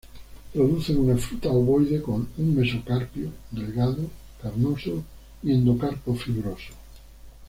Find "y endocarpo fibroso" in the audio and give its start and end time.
5.43-6.73